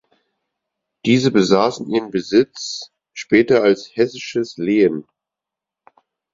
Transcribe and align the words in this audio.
Diese 1.05 1.29
besaßen 1.29 1.85
ihren 1.87 2.09
Besitz 2.09 2.91
später 3.13 3.61
als 3.61 3.95
hessisches 3.95 4.57
Lehen. 4.57 5.05